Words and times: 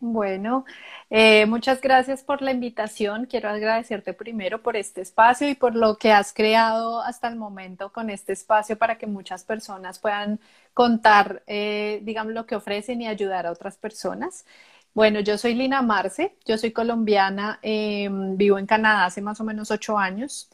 Bueno, 0.00 0.64
eh, 1.08 1.46
muchas 1.46 1.80
gracias 1.80 2.22
por 2.22 2.42
la 2.42 2.52
invitación. 2.52 3.24
Quiero 3.26 3.48
agradecerte 3.48 4.12
primero 4.12 4.62
por 4.62 4.76
este 4.76 5.00
espacio 5.00 5.48
y 5.48 5.54
por 5.54 5.74
lo 5.74 5.96
que 5.98 6.12
has 6.12 6.32
creado 6.34 7.00
hasta 7.00 7.28
el 7.28 7.36
momento 7.36 7.90
con 7.92 8.10
este 8.10 8.32
espacio 8.34 8.76
para 8.76 8.98
que 8.98 9.06
muchas 9.06 9.44
personas 9.44 9.98
puedan 9.98 10.40
contar, 10.74 11.42
eh, 11.46 12.00
digamos, 12.02 12.34
lo 12.34 12.44
que 12.46 12.56
ofrecen 12.56 13.00
y 13.02 13.06
ayudar 13.08 13.46
a 13.46 13.52
otras 13.52 13.76
personas. 13.78 14.44
Bueno, 14.92 15.20
yo 15.20 15.38
soy 15.38 15.54
Lina 15.54 15.80
Marce, 15.82 16.36
yo 16.44 16.58
soy 16.58 16.72
colombiana, 16.72 17.58
em, 17.62 18.36
vivo 18.36 18.58
en 18.58 18.66
Canadá 18.66 19.06
hace 19.06 19.22
más 19.22 19.40
o 19.40 19.44
menos 19.44 19.70
ocho 19.70 19.98
años 19.98 20.50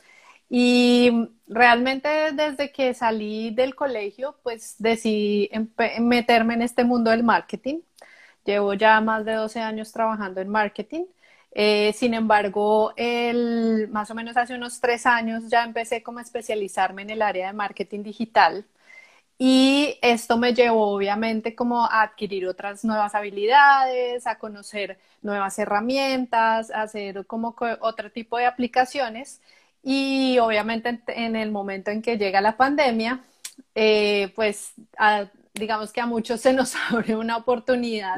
y 0.48 1.10
realmente 1.46 2.08
desde 2.32 2.72
que 2.72 2.94
salí 2.94 3.50
del 3.54 3.74
colegio, 3.74 4.36
pues 4.42 4.76
decidí 4.78 5.50
meterme 6.00 6.54
en 6.54 6.62
este 6.62 6.84
mundo 6.84 7.10
del 7.10 7.22
marketing. 7.24 7.80
Llevo 8.44 8.74
ya 8.74 9.00
más 9.00 9.24
de 9.24 9.34
12 9.34 9.60
años 9.60 9.92
trabajando 9.92 10.40
en 10.40 10.48
marketing. 10.48 11.04
Eh, 11.52 11.92
sin 11.94 12.14
embargo, 12.14 12.94
más 13.90 14.10
o 14.10 14.14
menos 14.14 14.36
hace 14.36 14.54
unos 14.54 14.80
tres 14.80 15.06
años 15.06 15.44
ya 15.48 15.64
empecé 15.64 16.02
como 16.02 16.18
a 16.20 16.22
especializarme 16.22 17.02
en 17.02 17.10
el 17.10 17.22
área 17.22 17.48
de 17.48 17.52
marketing 17.52 18.02
digital. 18.02 18.66
Y 19.38 19.98
esto 20.02 20.36
me 20.36 20.52
llevó 20.54 20.88
obviamente 20.94 21.54
como 21.54 21.86
a 21.86 22.02
adquirir 22.02 22.46
otras 22.46 22.84
nuevas 22.84 23.14
habilidades, 23.14 24.26
a 24.26 24.38
conocer 24.38 24.98
nuevas 25.22 25.58
herramientas, 25.58 26.70
a 26.70 26.82
hacer 26.82 27.26
como 27.26 27.56
otro 27.80 28.10
tipo 28.12 28.36
de 28.36 28.46
aplicaciones. 28.46 29.40
Y 29.82 30.38
obviamente 30.40 31.00
en, 31.06 31.36
el 31.36 31.50
momento 31.52 31.90
en 31.90 32.02
que 32.02 32.18
llega 32.18 32.42
la 32.42 32.56
pandemia, 32.58 33.24
eh, 33.74 34.32
pues 34.36 34.74
digamos 35.54 35.92
que 35.92 36.00
a 36.00 36.06
muchos 36.06 36.40
se 36.40 36.52
nos 36.52 36.74
abre 36.90 37.16
una 37.16 37.36
oportunidad 37.36 38.16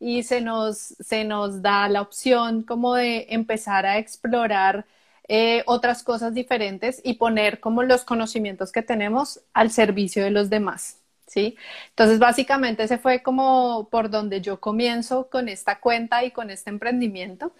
y 0.00 0.22
se 0.22 0.40
nos, 0.40 0.76
se 0.78 1.24
nos 1.24 1.62
da 1.62 1.88
la 1.88 2.02
opción 2.02 2.62
como 2.62 2.94
de 2.94 3.26
empezar 3.30 3.86
a 3.86 3.98
explorar 3.98 4.86
eh, 5.28 5.62
otras 5.66 6.02
cosas 6.02 6.34
diferentes 6.34 7.00
y 7.02 7.14
poner 7.14 7.60
como 7.60 7.82
los 7.82 8.04
conocimientos 8.04 8.72
que 8.72 8.82
tenemos 8.82 9.40
al 9.54 9.70
servicio 9.70 10.22
de 10.24 10.30
los 10.30 10.50
demás. 10.50 11.00
¿Sí? 11.26 11.56
Entonces, 11.88 12.18
básicamente 12.18 12.82
ese 12.84 12.98
fue 12.98 13.22
como 13.22 13.88
por 13.90 14.10
donde 14.10 14.40
yo 14.42 14.60
comienzo 14.60 15.28
con 15.30 15.48
esta 15.48 15.80
cuenta 15.80 16.22
y 16.24 16.30
con 16.30 16.50
este 16.50 16.70
emprendimiento. 16.70 17.52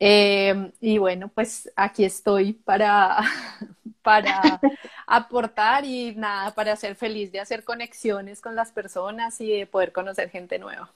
Eh, 0.00 0.72
y 0.80 0.98
bueno, 0.98 1.28
pues 1.28 1.70
aquí 1.76 2.04
estoy 2.04 2.54
para, 2.54 3.18
para 4.02 4.40
aportar 5.06 5.84
y 5.84 6.14
nada, 6.16 6.54
para 6.54 6.76
ser 6.76 6.96
feliz 6.96 7.32
de 7.32 7.40
hacer 7.40 7.64
conexiones 7.64 8.40
con 8.40 8.54
las 8.56 8.72
personas 8.72 9.40
y 9.40 9.50
de 9.50 9.66
poder 9.66 9.92
conocer 9.92 10.30
gente 10.30 10.58
nueva. 10.58 10.92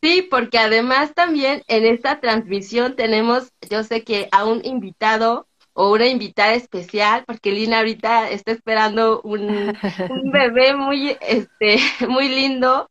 Sí, 0.00 0.22
porque 0.30 0.58
además 0.58 1.12
también 1.14 1.62
en 1.66 1.84
esta 1.84 2.20
transmisión 2.20 2.94
tenemos, 2.94 3.52
yo 3.68 3.82
sé 3.82 4.04
que 4.04 4.28
a 4.30 4.44
un 4.44 4.64
invitado 4.64 5.48
o 5.72 5.92
una 5.92 6.06
invitada 6.06 6.54
especial, 6.54 7.24
porque 7.26 7.52
Lina 7.52 7.78
ahorita 7.78 8.30
está 8.30 8.52
esperando 8.52 9.20
un, 9.22 9.48
un 10.08 10.32
bebé 10.32 10.74
muy, 10.74 11.16
este, 11.20 11.78
muy 12.08 12.28
lindo. 12.28 12.88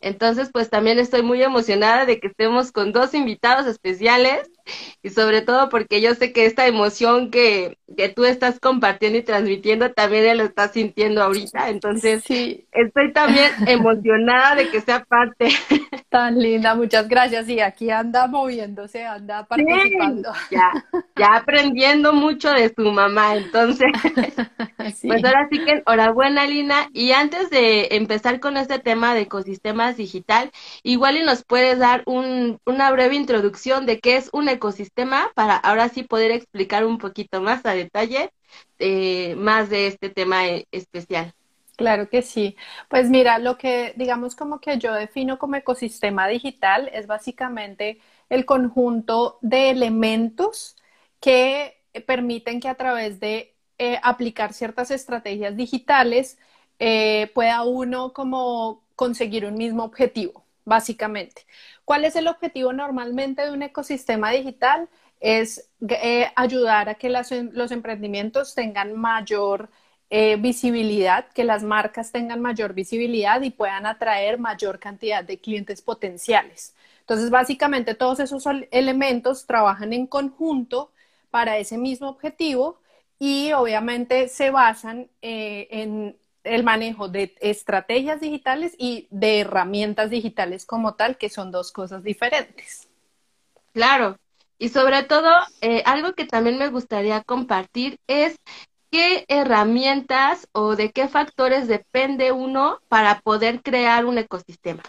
Entonces, 0.00 0.50
pues 0.52 0.70
también 0.70 0.98
estoy 0.98 1.22
muy 1.22 1.42
emocionada 1.42 2.06
de 2.06 2.18
que 2.18 2.28
estemos 2.28 2.72
con 2.72 2.92
dos 2.92 3.12
invitados 3.14 3.66
especiales 3.66 4.50
y 5.02 5.10
sobre 5.10 5.42
todo 5.42 5.68
porque 5.68 6.00
yo 6.00 6.14
sé 6.14 6.32
que 6.32 6.46
esta 6.46 6.66
emoción 6.66 7.30
que, 7.30 7.78
que 7.96 8.08
tú 8.08 8.24
estás 8.24 8.60
compartiendo 8.60 9.18
y 9.18 9.22
transmitiendo 9.22 9.92
también 9.92 10.26
él 10.26 10.38
lo 10.38 10.44
está 10.44 10.68
sintiendo 10.68 11.22
ahorita. 11.22 11.68
Entonces, 11.68 12.22
sí. 12.24 12.66
estoy 12.72 13.12
también 13.12 13.50
emocionada 13.66 14.56
de 14.56 14.68
que 14.70 14.80
sea 14.80 15.04
parte. 15.04 15.48
Tan 16.08 16.38
linda, 16.38 16.74
muchas 16.74 17.08
gracias. 17.08 17.48
Y 17.48 17.60
aquí 17.60 17.90
anda 17.90 18.26
moviéndose, 18.26 19.04
anda 19.04 19.44
participando. 19.46 20.32
ya, 20.50 20.72
ya 21.16 21.36
aprendiendo 21.36 22.12
mucho 22.12 22.50
de 22.50 22.72
su 22.74 22.90
mamá. 22.90 23.36
Entonces, 23.36 23.88
pues 24.76 25.24
ahora 25.24 25.48
sí 25.50 25.64
que 25.64 25.82
enhorabuena, 25.86 26.46
Lina. 26.46 26.88
Y 26.92 27.12
antes 27.12 27.50
de 27.50 27.88
empezar 27.92 28.40
con 28.40 28.56
este 28.56 28.78
tema 28.78 29.14
de 29.14 29.22
ecosistemas 29.22 29.96
digital, 29.96 30.50
igual 30.82 31.16
y 31.16 31.22
nos 31.22 31.44
puedes 31.44 31.78
dar 31.78 32.02
un, 32.06 32.58
una 32.66 32.90
breve 32.90 33.14
introducción 33.14 33.86
de 33.86 34.00
qué 34.00 34.16
es 34.16 34.30
un 34.32 34.48
ecosistema 34.52 35.30
para 35.34 35.56
ahora 35.56 35.88
sí 35.88 36.02
poder 36.02 36.30
explicar 36.30 36.84
un 36.84 36.98
poquito 36.98 37.40
más 37.40 37.64
a 37.66 37.74
detalle 37.74 38.30
eh, 38.78 39.34
más 39.36 39.70
de 39.70 39.86
este 39.86 40.10
tema 40.10 40.46
eh, 40.48 40.66
especial. 40.72 41.32
Claro 41.76 42.08
que 42.10 42.22
sí. 42.22 42.56
Pues 42.88 43.08
mira, 43.08 43.38
lo 43.38 43.56
que 43.56 43.94
digamos 43.96 44.36
como 44.36 44.60
que 44.60 44.78
yo 44.78 44.92
defino 44.92 45.38
como 45.38 45.56
ecosistema 45.56 46.28
digital 46.28 46.90
es 46.92 47.06
básicamente 47.06 48.00
el 48.28 48.44
conjunto 48.44 49.38
de 49.40 49.70
elementos 49.70 50.76
que 51.20 51.82
permiten 52.06 52.60
que 52.60 52.68
a 52.68 52.74
través 52.74 53.18
de 53.18 53.54
eh, 53.78 53.98
aplicar 54.02 54.52
ciertas 54.52 54.90
estrategias 54.90 55.56
digitales 55.56 56.38
pueda 57.34 57.62
uno 57.64 58.14
como 58.14 58.82
conseguir 58.96 59.44
un 59.44 59.54
mismo 59.54 59.84
objetivo, 59.84 60.44
básicamente. 60.64 61.46
¿Cuál 61.84 62.04
es 62.04 62.16
el 62.16 62.28
objetivo 62.28 62.72
normalmente 62.72 63.42
de 63.42 63.52
un 63.52 63.62
ecosistema 63.62 64.30
digital? 64.30 64.88
Es 65.20 65.70
eh, 65.88 66.30
ayudar 66.36 66.88
a 66.88 66.94
que 66.94 67.10
los 67.10 67.70
emprendimientos 67.72 68.54
tengan 68.54 68.94
mayor 68.96 69.70
eh, 70.10 70.36
visibilidad, 70.36 71.28
que 71.32 71.44
las 71.44 71.62
marcas 71.62 72.10
tengan 72.10 72.40
mayor 72.40 72.74
visibilidad 72.74 73.40
y 73.42 73.50
puedan 73.50 73.86
atraer 73.86 74.38
mayor 74.38 74.80
cantidad 74.80 75.22
de 75.22 75.38
clientes 75.38 75.82
potenciales. 75.82 76.74
Entonces, 77.00 77.30
básicamente 77.30 77.94
todos 77.94 78.20
esos 78.20 78.44
elementos 78.72 79.46
trabajan 79.46 79.92
en 79.92 80.06
conjunto 80.08 80.90
para 81.30 81.58
ese 81.58 81.78
mismo 81.78 82.08
objetivo 82.08 82.80
y 83.20 83.52
obviamente 83.52 84.28
se 84.28 84.50
basan 84.50 85.10
eh, 85.22 85.68
en 85.70 86.16
el 86.44 86.64
manejo 86.64 87.08
de 87.08 87.34
estrategias 87.40 88.20
digitales 88.20 88.74
y 88.78 89.06
de 89.10 89.40
herramientas 89.40 90.10
digitales 90.10 90.64
como 90.66 90.94
tal, 90.94 91.16
que 91.18 91.28
son 91.28 91.50
dos 91.50 91.72
cosas 91.72 92.02
diferentes. 92.02 92.88
Claro, 93.72 94.18
y 94.58 94.68
sobre 94.68 95.02
todo, 95.04 95.30
eh, 95.62 95.82
algo 95.86 96.14
que 96.14 96.26
también 96.26 96.58
me 96.58 96.68
gustaría 96.68 97.22
compartir 97.22 97.98
es 98.06 98.36
qué 98.90 99.24
herramientas 99.28 100.48
o 100.52 100.76
de 100.76 100.90
qué 100.90 101.08
factores 101.08 101.68
depende 101.68 102.32
uno 102.32 102.80
para 102.88 103.20
poder 103.20 103.62
crear 103.62 104.04
un 104.04 104.18
ecosistema. 104.18 104.82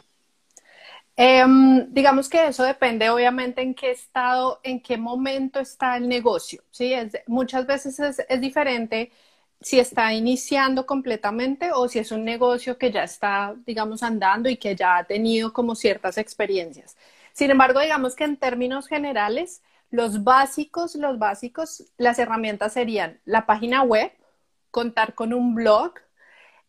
Em, 1.16 1.94
digamos 1.94 2.28
que 2.30 2.48
eso 2.48 2.64
depende 2.64 3.10
obviamente 3.10 3.62
en 3.62 3.76
qué 3.76 3.92
estado, 3.92 4.60
en 4.64 4.82
qué 4.82 4.98
momento 4.98 5.60
está 5.60 5.98
el 5.98 6.08
negocio. 6.10 6.64
¿sí? 6.72 6.94
muchas 7.28 7.68
veces 7.68 8.00
es, 8.00 8.26
es 8.28 8.42
diferente 8.42 9.12
si 9.62 9.80
está 9.80 10.14
iniciando 10.14 10.86
completamente 10.86 11.72
o 11.74 11.88
si 11.88 12.00
es 12.00 12.12
un 12.12 12.26
negocio 12.26 12.78
que 12.78 12.92
ya 12.92 13.04
está, 13.04 13.56
digamos, 13.66 14.04
andando 14.04 14.50
y 14.50 14.58
que 14.58 14.76
ya 14.76 14.98
ha 14.98 15.04
tenido 15.06 15.54
como 15.54 15.76
ciertas 15.76 16.18
experiencias. 16.18 16.98
Sin 17.34 17.52
embargo, 17.52 17.80
digamos 17.80 18.16
que 18.16 18.24
en 18.24 18.38
términos 18.38 18.88
generales, 18.88 19.62
los 19.92 20.24
básicos, 20.24 20.96
los 20.96 21.20
básicos, 21.20 21.86
las 21.98 22.18
herramientas 22.20 22.74
serían 22.74 23.20
la 23.26 23.46
página 23.46 23.84
web, 23.84 24.12
contar 24.72 25.14
con 25.16 25.34
un 25.34 25.54
blog, 25.56 25.94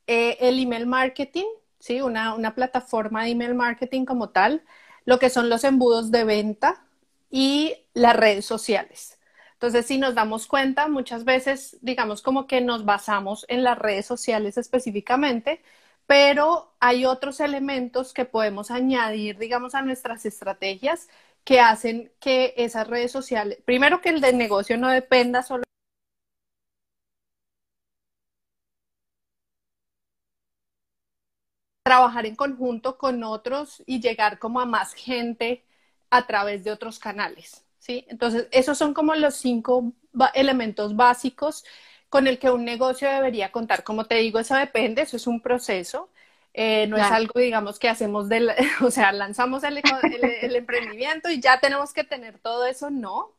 eh, 0.06 0.36
el 0.40 0.58
email 0.58 0.86
marketing, 0.86 1.46
¿sí? 1.78 2.00
Una, 2.02 2.34
una 2.34 2.54
plataforma 2.54 3.24
de 3.24 3.30
email 3.30 3.54
marketing 3.54 4.04
como 4.04 4.30
tal, 4.30 4.62
lo 5.04 5.18
que 5.18 5.30
son 5.30 5.48
los 5.48 5.64
embudos 5.64 6.10
de 6.10 6.24
venta 6.24 6.84
y 7.30 7.74
las 7.94 8.16
redes 8.16 8.44
sociales. 8.44 9.18
Entonces, 9.62 9.86
si 9.86 9.96
nos 9.98 10.16
damos 10.16 10.48
cuenta, 10.48 10.88
muchas 10.88 11.24
veces, 11.24 11.78
digamos, 11.82 12.20
como 12.20 12.48
que 12.48 12.60
nos 12.60 12.84
basamos 12.84 13.46
en 13.48 13.62
las 13.62 13.78
redes 13.78 14.06
sociales 14.06 14.58
específicamente, 14.58 15.62
pero 16.06 16.74
hay 16.80 17.06
otros 17.06 17.38
elementos 17.38 18.12
que 18.12 18.24
podemos 18.24 18.72
añadir, 18.72 19.38
digamos, 19.38 19.76
a 19.76 19.82
nuestras 19.82 20.26
estrategias 20.26 21.08
que 21.44 21.60
hacen 21.60 22.10
que 22.18 22.54
esas 22.56 22.88
redes 22.88 23.12
sociales, 23.12 23.58
primero 23.64 24.00
que 24.00 24.08
el 24.08 24.20
del 24.20 24.36
negocio 24.36 24.76
no 24.78 24.88
dependa 24.90 25.44
solo 25.44 25.62
trabajar 31.84 32.26
en 32.26 32.34
conjunto 32.34 32.98
con 32.98 33.22
otros 33.22 33.80
y 33.86 34.00
llegar 34.00 34.38
como 34.40 34.60
a 34.60 34.66
más 34.66 34.92
gente 34.94 35.64
a 36.10 36.26
través 36.26 36.64
de 36.64 36.72
otros 36.72 36.98
canales. 36.98 37.64
¿Sí? 37.82 38.06
Entonces, 38.08 38.46
esos 38.52 38.78
son 38.78 38.94
como 38.94 39.14
los 39.16 39.34
cinco 39.34 39.92
elementos 40.34 40.94
básicos 40.94 41.64
con 42.08 42.28
el 42.28 42.38
que 42.38 42.50
un 42.50 42.64
negocio 42.64 43.10
debería 43.10 43.50
contar. 43.50 43.82
Como 43.82 44.04
te 44.04 44.14
digo, 44.16 44.38
eso 44.38 44.54
depende, 44.54 45.02
eso 45.02 45.16
es 45.16 45.26
un 45.26 45.40
proceso. 45.40 46.08
Eh, 46.54 46.86
no 46.86 46.96
es 46.96 47.10
algo, 47.10 47.40
digamos, 47.40 47.78
que 47.80 47.88
hacemos 47.88 48.28
del, 48.28 48.50
o 48.82 48.90
sea, 48.90 49.12
lanzamos 49.12 49.64
el, 49.64 49.82
emprendimiento 50.54 51.28
y 51.28 51.40
ya 51.40 51.58
tenemos 51.58 51.92
que 51.92 52.04
tener 52.04 52.38
todo 52.38 52.66
eso, 52.66 52.88
no. 52.90 53.32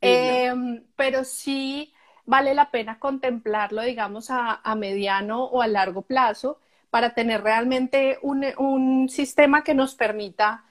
Em, 0.00 0.84
pero 0.96 1.24
sí 1.24 1.94
vale 2.26 2.54
la 2.54 2.70
pena 2.70 2.98
contemplarlo, 2.98 3.82
digamos, 3.82 4.28
a, 4.30 4.60
mediano 4.76 5.44
o 5.44 5.62
a 5.62 5.68
largo 5.68 6.02
plazo 6.02 6.58
para 6.90 7.14
tener 7.14 7.42
realmente 7.42 8.18
un, 8.22 8.44
un 8.58 9.08
sistema 9.08 9.62
que 9.62 9.74
nos 9.74 9.94
permita 9.94 10.64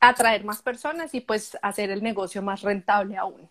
atraer 0.00 0.44
más 0.44 0.62
personas 0.62 1.14
y 1.14 1.20
pues 1.20 1.58
hacer 1.62 1.90
el 1.90 2.02
negocio 2.02 2.42
más 2.42 2.62
rentable 2.62 3.16
aún. 3.16 3.48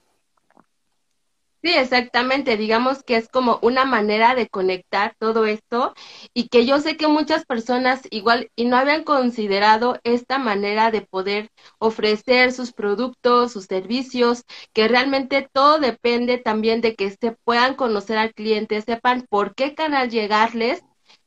Sí, 1.61 1.73
exactamente. 1.73 2.55
Digamos 2.55 3.03
que 3.03 3.17
es 3.17 3.27
como 3.27 3.59
una 3.61 3.83
manera 3.83 4.33
de 4.33 4.47
conectar 4.47 5.13
todo 5.19 5.45
esto 5.45 5.93
y 6.33 6.47
que 6.47 6.65
yo 6.65 6.79
sé 6.79 6.95
que 6.95 7.07
muchas 7.09 7.45
personas 7.45 8.01
igual 8.11 8.49
y 8.55 8.63
no 8.65 8.77
habían 8.77 9.03
considerado 9.03 9.99
esta 10.05 10.37
manera 10.39 10.89
de 10.89 11.01
poder 11.01 11.49
ofrecer 11.77 12.53
sus 12.53 12.71
productos, 12.71 13.51
sus 13.51 13.65
servicios, 13.65 14.43
que 14.73 14.87
realmente 14.87 15.49
todo 15.51 15.79
depende 15.79 16.37
también 16.37 16.79
de 16.79 16.95
que 16.95 17.11
se 17.11 17.33
puedan 17.43 17.75
conocer 17.75 18.17
al 18.17 18.33
cliente, 18.33 18.81
sepan 18.81 19.25
por 19.29 19.53
qué 19.53 19.75
canal 19.75 20.09
llegarles. 20.09 20.81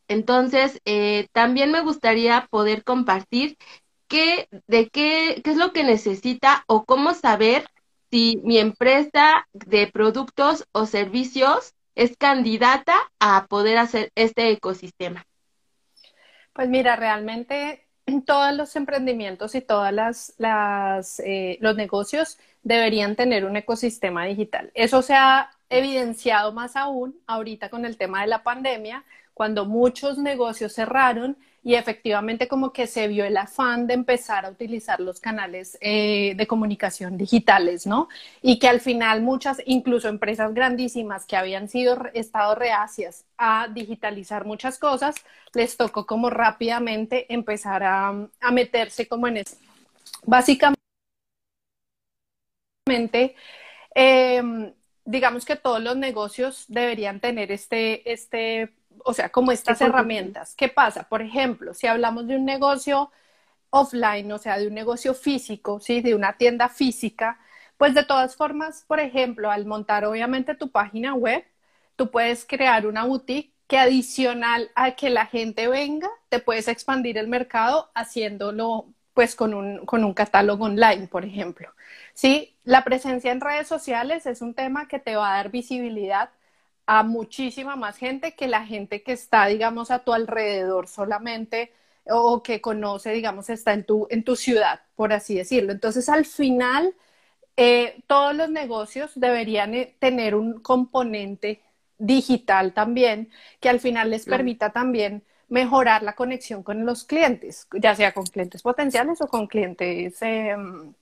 Entonces, 0.08 0.80
eh, 0.84 1.28
también 1.32 1.70
me 1.72 1.80
gustaría 1.82 2.46
poder 2.50 2.84
compartir 2.84 3.56
qué, 4.12 4.47
de 4.67 4.91
qué, 4.91 5.41
qué 5.43 5.50
es 5.50 5.56
lo 5.56 5.73
que 5.73 5.85
necesita 5.85 6.64
o 6.67 6.85
cómo 6.85 7.14
saber 7.14 7.64
si 8.11 8.43
mi 8.44 8.59
empresa 8.59 9.49
de 9.55 9.87
productos 9.87 10.69
o 10.73 10.85
servicios 10.85 11.73
es 11.94 12.17
candidata 12.19 12.94
a 13.19 13.47
poder 13.47 13.79
hacer 13.79 14.12
este 14.14 14.50
ecosistema? 14.50 15.25
Pues 16.53 16.69
mira, 16.69 16.94
realmente 16.97 17.87
todos 18.26 18.55
los 18.55 18.76
emprendimientos 18.76 19.55
y 19.55 19.62
todas 19.62 19.94
las, 19.94 20.35
las 20.37 21.19
eh, 21.20 21.56
los 21.62 21.75
negocios 21.76 22.38
deberían 22.62 23.17
tener 23.17 23.47
un 23.47 23.56
ecosistema 23.56 24.26
digital. 24.26 24.70
Eso 24.75 25.00
se 25.00 25.15
ha 25.15 25.50
evidenciado 25.70 26.53
más 26.53 26.76
aún 26.76 27.19
ahorita 27.26 27.70
con 27.70 27.87
el 27.87 27.97
tema 27.97 28.20
de 28.20 28.26
la 28.26 28.43
pandemia, 28.43 29.05
cuando 29.43 29.67
muchos 29.67 30.19
negocios 30.19 30.73
cerraron 30.73 31.37
y 31.65 31.75
efectivamente 31.75 32.47
como 32.47 32.73
que 32.73 32.87
se 32.87 33.09
vio 33.09 33.25
el 33.25 33.37
afán 33.37 33.89
de 33.89 33.94
empezar 33.94 34.47
a 34.47 34.50
utilizar 34.50 35.00
los 35.00 35.19
canales 35.19 35.77
eh, 35.81 36.35
de 36.37 36.47
comunicación 36.47 37.19
digitales, 37.19 37.85
¿no? 37.85 38.09
Y 38.41 38.61
que 38.61 38.69
al 38.69 38.81
final 38.81 39.21
muchas, 39.21 39.61
incluso 39.67 40.09
empresas 40.09 40.55
grandísimas 40.55 41.27
que 41.27 41.37
habían 41.37 41.69
sido 41.69 41.99
estado 42.15 42.55
reacias 42.55 43.25
a 43.37 43.67
digitalizar 43.67 44.44
muchas 44.44 44.79
cosas, 44.79 45.17
les 45.55 45.77
tocó 45.77 46.06
como 46.06 46.31
rápidamente 46.31 47.27
empezar 47.35 47.83
a, 47.83 48.11
a 48.41 48.50
meterse 48.53 49.09
como 49.09 49.27
en 49.27 49.39
eso. 49.39 49.56
Básicamente, 50.25 50.77
eh, 53.97 54.73
digamos 55.05 55.44
que 55.44 55.56
todos 55.56 55.83
los 55.83 55.97
negocios 55.97 56.65
deberían 56.69 57.19
tener 57.19 57.50
este, 57.50 58.12
este 58.12 58.73
o 59.04 59.14
sea, 59.14 59.31
como 59.31 59.52
estas 59.52 59.81
herramientas. 59.81 60.54
¿Qué 60.56 60.69
pasa? 60.69 61.04
Por 61.08 61.22
ejemplo, 61.22 61.75
si 61.75 61.87
hablamos 61.87 62.26
de 62.26 62.37
un 62.37 62.44
negocio 62.44 63.10
offline, 63.70 64.31
o 64.32 64.38
sea, 64.38 64.58
de 64.58 64.69
un 64.69 64.75
negocio 64.75 65.14
físico, 65.14 65.81
¿sí? 65.81 66.00
De 66.00 66.14
una 66.14 66.34
tienda 66.34 66.69
física, 66.69 67.38
pues 67.78 67.94
de 67.94 68.04
todas 68.04 68.37
formas, 68.37 68.84
por 68.87 69.00
ejemplo, 69.00 69.50
al 69.50 69.66
montar 69.66 70.04
obviamente 70.04 70.54
tu 70.54 70.70
página 70.70 71.14
web, 71.14 71.44
tú 71.96 72.10
puedes 72.10 72.44
crear 72.44 72.87
una 72.87 73.04
boutique 73.04 73.52
que 73.66 73.78
adicional 73.78 74.70
a 74.75 74.93
que 74.93 75.10
la 75.10 75.26
gente 75.26 75.69
venga, 75.69 76.10
te 76.28 76.38
puedes 76.38 76.69
expandir 76.69 77.19
el 77.19 77.28
mercado 77.28 77.90
haciéndolo 77.94 78.87
pues 79.14 79.34
con 79.34 79.55
un, 79.55 79.84
con 79.87 80.05
un 80.05 80.14
catálogo 80.14 80.66
online, 80.66 81.06
por 81.08 81.25
ejemplo. 81.25 81.70
Sí, 82.14 82.56
la 82.64 82.84
presencia 82.84 83.32
en 83.32 83.40
redes 83.40 83.69
sociales 83.69 84.26
es 84.26 84.43
un 84.43 84.55
tema 84.55 84.88
que 84.88 84.98
te 84.98 85.16
va 85.16 85.32
a 85.32 85.37
dar 85.37 85.50
visibilidad 85.50 86.31
a 86.99 87.03
muchísima 87.03 87.75
más 87.75 87.97
gente 87.97 88.35
que 88.35 88.47
la 88.47 88.67
gente 88.67 89.03
que 89.03 89.12
está, 89.12 89.47
digamos, 89.47 89.91
a 89.91 90.00
tu 90.00 90.12
alrededor 90.12 90.89
solamente 90.89 91.73
o 92.05 92.43
que 92.43 92.61
conoce, 92.61 93.12
digamos, 93.12 93.49
está 93.49 93.73
en 93.73 93.85
tu, 93.85 94.06
en 94.11 94.25
tu 94.25 94.37
ciudad, 94.37 94.81
por 94.94 95.15
así 95.15 95.35
decirlo. 95.35 95.73
Entonces, 95.73 96.11
al 96.11 96.27
final, 96.27 96.94
eh, 97.56 98.03
todos 98.06 98.35
los 98.35 98.50
negocios 98.50 99.12
deberían 99.15 99.75
eh, 99.75 99.97
tener 100.00 100.35
un 100.35 100.61
componente 100.61 101.62
digital 101.97 102.75
también, 102.75 103.31
que 103.59 103.71
al 103.71 103.81
final 103.81 104.11
les 104.11 104.27
permita 104.27 104.71
también 104.71 105.23
mejorar 105.49 106.03
la 106.03 106.15
conexión 106.15 106.62
con 106.62 106.85
los 106.85 107.05
clientes, 107.05 107.69
ya 107.73 107.94
sea 107.94 108.12
con 108.12 108.27
clientes 108.27 108.61
potenciales 108.61 109.19
o 109.23 109.29
con 109.29 109.47
clientes 109.47 110.21
em, 110.21 110.93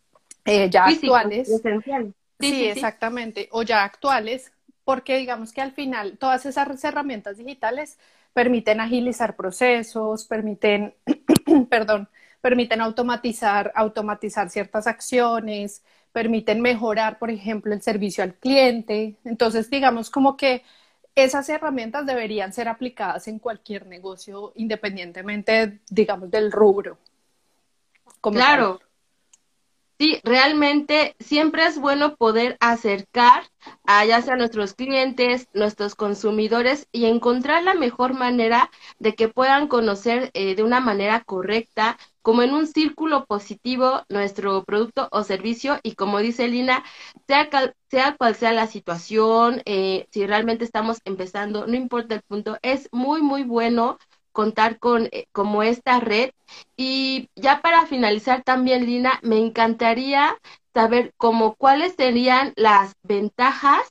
eh, 0.45 0.71
ya 0.71 0.85
actuales. 0.85 1.61
sí, 2.39 2.67
exactamente, 2.67 3.49
o 3.51 3.65
ya 3.65 3.83
actuales, 3.83 4.53
porque 4.85 5.17
digamos 5.19 5.53
que 5.53 5.61
al 5.61 5.73
final 5.73 6.19
todas 6.19 6.47
esas 6.47 6.85
herramientas 6.85 7.39
digitales 7.39 7.99
permiten 8.33 8.81
agilizar 8.81 9.37
procesos, 9.37 10.25
permiten, 10.25 10.95
perdón, 11.71 12.09
permiten 12.41 12.81
automatizar, 12.81 13.73
automatizar 13.75 14.51
ciertas 14.51 14.87
acciones, 14.87 15.83
permiten 16.13 16.61
mejorar, 16.61 17.19
por 17.19 17.31
ejemplo, 17.31 17.75
el 17.75 17.83
servicio 17.83 18.25
al 18.25 18.35
cliente. 18.35 19.17
Entonces, 19.25 19.71
digamos 19.71 20.11
como 20.11 20.37
que 20.37 20.63
esas 21.15 21.49
herramientas 21.49 22.07
deberían 22.07 22.53
ser 22.53 22.69
aplicadas 22.69 23.29
en 23.29 23.39
cualquier 23.39 23.87
negocio, 23.87 24.53
independientemente, 24.57 25.81
digamos, 25.91 26.31
del 26.31 26.53
rubro. 26.53 26.99
claro. 28.31 28.81
Sí, 30.01 30.19
realmente 30.25 31.15
siempre 31.21 31.67
es 31.67 31.79
bueno 31.79 32.17
poder 32.17 32.57
acercar 32.61 33.43
a 33.85 34.07
ya 34.07 34.23
sea 34.23 34.35
nuestros 34.37 34.73
clientes, 34.73 35.47
nuestros 35.53 35.95
consumidores 35.95 36.89
y 36.91 37.05
encontrar 37.05 37.63
la 37.65 37.75
mejor 37.75 38.15
manera 38.15 38.71
de 38.99 39.15
que 39.15 39.29
puedan 39.29 39.69
conocer 39.69 40.31
eh, 40.33 40.55
de 40.55 40.63
una 40.63 40.81
manera 40.81 41.23
correcta, 41.23 41.99
como 42.23 42.41
en 42.43 42.55
un 42.55 42.67
círculo 42.67 43.27
positivo, 43.27 44.03
nuestro 44.09 44.65
producto 44.65 45.09
o 45.13 45.23
servicio. 45.23 45.79
Y 45.83 45.95
como 45.97 46.21
dice 46.21 46.49
Lina, 46.49 46.83
sea, 47.27 47.51
sea 47.91 48.17
cual 48.17 48.35
sea 48.37 48.53
la 48.53 48.67
situación, 48.67 49.63
eh, 49.67 50.07
si 50.11 50.27
realmente 50.27 50.65
estamos 50.65 50.99
empezando, 51.05 51.67
no 51.67 51.77
importa 51.77 52.15
el 52.15 52.23
punto, 52.23 52.59
es 52.63 52.89
muy, 52.93 53.21
muy 53.23 53.43
bueno 53.45 53.99
contar 54.41 54.79
con 54.79 55.11
eh, 55.13 55.27
como 55.33 55.63
esta 55.63 56.01
red. 56.01 56.31
Y 56.79 57.29
ya 57.37 57.61
para 57.61 57.85
finalizar 57.85 58.43
también, 58.43 58.87
Lina, 58.87 59.21
me 59.23 59.37
encantaría 59.37 60.35
saber 60.73 61.13
como 61.19 61.57
cuáles 61.57 61.93
serían 61.95 62.55
las 62.57 62.95
ventajas 63.03 63.83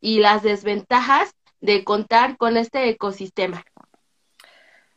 y 0.00 0.20
las 0.20 0.44
desventajas 0.44 1.34
de 1.60 1.82
contar 1.82 2.36
con 2.36 2.56
este 2.56 2.88
ecosistema. 2.88 3.64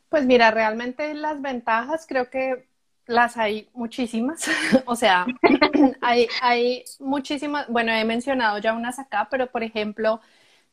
Pues 0.09 0.27
mira, 0.27 0.51
realmente 0.51 1.11
las 1.15 1.41
ventajas 1.41 2.05
creo 2.07 2.29
que 2.29 2.67
las 3.07 3.35
hay 3.37 3.67
muchísimas. 3.73 4.47
o 4.85 4.95
sea, 4.95 5.25
hay, 6.01 6.27
hay 6.43 6.83
muchísimas, 6.99 7.67
bueno, 7.67 7.91
he 7.93 8.05
mencionado 8.05 8.59
ya 8.59 8.73
unas 8.73 8.99
acá, 8.99 9.27
pero 9.31 9.47
por 9.47 9.63
ejemplo, 9.63 10.21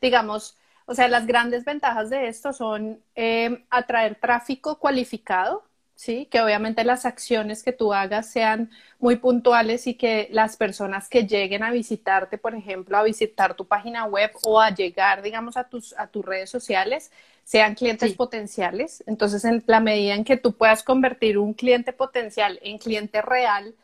digamos, 0.03 0.59
o 0.87 0.95
sea, 0.95 1.09
las 1.09 1.27
grandes 1.27 1.65
ventajas 1.65 2.11
de 2.11 2.29
esto 2.29 2.53
son 2.53 3.03
eh, 3.15 3.65
atraer 3.71 4.17
tráfico 4.17 4.79
cualificado, 4.79 5.65
¿sí? 5.97 6.27
Que 6.31 6.41
obviamente 6.41 6.85
las 6.85 7.05
acciones 7.07 7.63
que 7.65 7.73
tú 7.73 7.93
hagas 7.93 8.31
sean 8.31 8.71
muy 9.01 9.17
puntuales 9.17 9.87
y 9.89 9.95
que 9.95 10.29
las 10.31 10.57
personas 10.57 11.09
que 11.09 11.27
lleguen 11.27 11.65
a 11.65 11.73
visitarte, 11.73 12.39
por 12.39 12.55
ejemplo, 12.55 12.97
a 12.97 13.03
visitar 13.03 13.55
tu 13.57 13.67
página 13.67 14.05
web 14.05 14.31
o 14.45 14.61
a 14.61 14.71
llegar, 14.71 15.23
digamos, 15.23 15.57
a 15.57 15.69
tus, 15.69 15.93
a 15.99 16.07
tus 16.07 16.25
redes 16.25 16.51
sociales, 16.51 17.11
sean 17.45 17.75
clientes 17.75 18.15
potenciales. 18.15 19.03
Entonces, 19.07 19.45
en 19.45 19.65
la 19.67 19.81
medida 19.81 20.15
en 20.15 20.25
que 20.25 20.37
tú 20.37 20.57
puedas 20.57 20.83
convertir 20.85 21.39
un 21.39 21.55
cliente 21.55 21.93
potencial 21.93 22.59
en 22.63 22.79
cliente 22.79 23.23
real, 23.23 23.75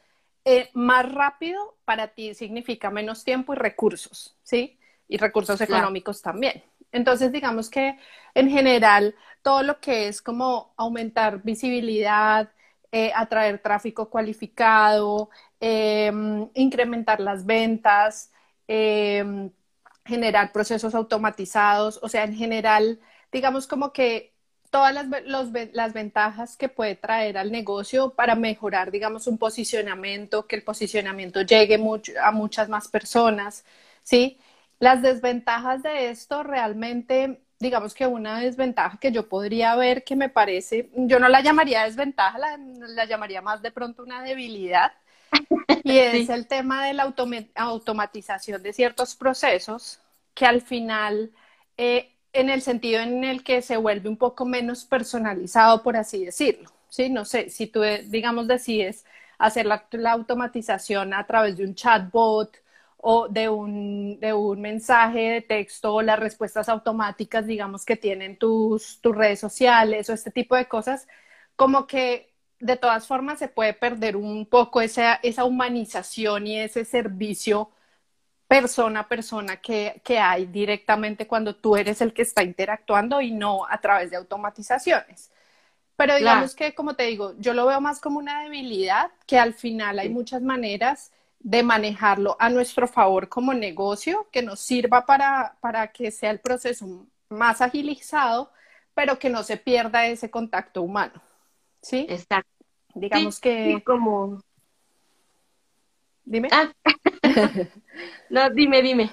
eh, 0.45 0.71
más 0.75 1.13
rápido 1.13 1.77
para 1.85 2.09
ti 2.09 2.35
significa 2.35 2.91
menos 2.91 3.25
tiempo 3.25 3.55
y 3.55 3.57
recursos, 3.57 4.37
¿sí? 4.43 4.79
Y 5.09 5.19
recursos 5.19 5.61
económicos 5.61 6.23
también. 6.23 6.63
Entonces, 6.93 7.33
digamos 7.33 7.71
que 7.71 7.99
en 8.35 8.51
general, 8.51 9.15
todo 9.43 9.63
lo 9.63 9.81
que 9.81 10.09
es 10.09 10.23
como 10.23 10.73
aumentar 10.77 11.43
visibilidad, 11.43 12.51
eh, 12.93 13.13
atraer 13.15 13.59
tráfico 13.61 14.11
cualificado, 14.11 15.31
em, 15.61 16.49
incrementar 16.55 17.21
las 17.21 17.45
ventas, 17.47 18.31
em, 18.69 19.51
generar 20.05 20.53
procesos 20.53 20.95
automatizados, 20.95 21.99
o 22.03 22.09
sea, 22.09 22.25
en 22.25 22.35
general, 22.35 23.01
digamos 23.33 23.67
como 23.67 23.93
que 23.93 24.33
todas 24.71 24.93
las, 24.95 25.07
las 25.73 25.93
ventajas 25.93 26.57
que 26.57 26.69
puede 26.69 26.97
traer 26.97 27.37
al 27.39 27.53
negocio 27.53 28.15
para 28.15 28.35
mejorar, 28.35 28.91
digamos, 28.91 29.27
un 29.27 29.39
posicionamiento, 29.39 30.47
que 30.47 30.57
el 30.57 30.65
posicionamiento 30.65 31.43
llegue 31.43 31.79
a 32.23 32.33
muchas 32.33 32.69
más 32.69 32.89
personas, 32.89 33.65
¿sí? 34.03 34.39
Las 34.83 35.01
desventajas 35.01 35.81
de 35.85 36.11
esto 36.11 36.43
realmente, 36.43 37.41
digamos 37.61 37.95
que 37.95 38.05
una 38.05 38.41
desventaja 38.41 38.99
que 38.99 39.13
yo 39.13 39.29
podría 39.29 39.77
ver 39.77 40.03
que 40.03 40.17
me 40.17 40.29
parece, 40.29 40.91
yo 40.97 41.21
no 41.21 41.29
la 41.29 41.41
llamaría 41.41 41.85
desventaja, 41.85 42.37
la, 42.37 43.05
llamaría 43.05 43.41
más 43.41 43.63
de 43.63 43.71
pronto 43.71 44.03
una 44.03 44.25
debilidad, 44.25 44.91
y 45.85 45.99
es 45.99 46.29
el 46.31 46.49
tema 46.49 46.85
de 46.85 46.95
la 46.95 47.15
automatización 47.55 48.61
de 48.61 48.73
ciertos 48.73 49.15
procesos 49.15 50.01
que 50.35 50.47
al 50.47 50.63
final, 50.63 51.31
eh, 51.77 52.11
en 52.33 52.51
el 52.51 52.61
sentido 52.61 53.03
en 53.03 53.23
el 53.23 53.45
que 53.45 53.63
se 53.63 53.77
vuelve 53.77 54.09
un 54.09 54.17
poco 54.17 54.45
menos 54.47 54.85
personalizado, 54.85 55.85
por 55.85 55.97
así 55.97 56.25
decirlo. 56.25 56.73
¿sí? 56.89 57.09
No 57.09 57.25
sé, 57.25 57.51
si 57.51 57.69
tú, 57.69 57.83
digamos, 58.09 58.49
decides 58.49 59.05
hacer 59.39 59.65
la, 59.65 59.87
automatización 60.11 61.15
a 61.15 61.25
través 61.25 61.57
de 61.57 61.67
un 61.67 61.77
chatbot 61.77 62.62
o 63.05 63.29
de 63.29 63.49
un, 63.49 64.21
de 64.21 64.33
un 64.33 64.61
mensaje 64.61 65.19
de 65.19 65.41
texto 65.43 65.93
o 65.95 66.03
las 66.03 66.21
respuestas 66.21 66.69
automáticas, 66.69 67.47
digamos, 67.47 67.85
que 67.85 67.97
tienen 67.97 68.39
tus, 68.39 69.01
tus 69.01 69.17
redes 69.17 69.41
sociales 69.41 70.09
o 70.09 70.13
este 70.13 70.31
tipo 70.31 70.55
de 70.55 70.69
cosas, 70.69 71.09
como 71.57 71.89
que 71.89 72.33
de 72.61 72.77
todas 72.77 73.09
formas 73.09 73.41
se 73.41 73.49
puede 73.49 73.75
perder 73.75 74.17
un 74.17 74.47
poco 74.47 74.81
esa, 74.81 75.15
esa 75.25 75.45
humanización 75.45 76.47
y 76.47 76.61
ese 76.61 76.85
servicio 76.85 77.71
persona 78.47 79.01
a 79.01 79.09
persona 79.09 79.57
que, 79.57 80.01
que, 80.05 80.19
hay 80.21 80.47
directamente 80.47 81.27
cuando 81.27 81.57
tú 81.57 81.77
eres 81.77 82.01
el 82.03 82.13
que 82.13 82.23
está 82.23 82.45
interactuando 82.45 83.21
y 83.21 83.33
no 83.33 83.67
a 83.69 83.81
través 83.81 84.11
de 84.11 84.17
automatizaciones. 84.17 85.33
Pero 85.97 86.17
digamos 86.17 86.55
que, 86.55 86.75
como 86.75 86.95
te 86.95 87.05
digo, 87.05 87.35
yo 87.39 87.53
lo 87.53 87.67
veo 87.67 87.81
más 87.81 88.01
como 88.01 88.19
una 88.21 88.43
debilidad, 88.45 89.11
que 89.27 89.39
al 89.39 89.55
final 89.55 89.99
hay 89.99 90.09
muchas 90.09 90.43
maneras 90.43 91.11
de 91.43 91.63
manejarlo 91.63 92.37
a 92.39 92.49
nuestro 92.49 92.87
favor 92.87 93.29
como 93.29 93.53
negocio, 93.53 94.29
que 94.31 94.43
nos 94.43 94.61
sirva 94.61 95.05
para, 95.05 95.57
para 95.61 95.89
que 95.89 96.11
sea 96.11 96.31
el 96.31 96.41
proceso 96.41 97.07
más 97.29 97.61
agilizado, 97.61 98.53
pero 98.95 99.19
que 99.19 99.31
no 99.31 99.43
se 99.43 99.57
pierda 99.57 100.07
ese 100.07 100.31
contacto 100.31 100.83
humano. 100.83 101.21
¿Sí? 101.81 102.07
Exacto. 102.09 102.51
Digamos 102.95 103.41
que... 103.41 103.83
como... 103.85 104.41
Dime. 106.25 106.49
Ah. 106.53 106.71
no, 108.31 108.51
dime, 108.51 108.81
dime. 108.81 109.11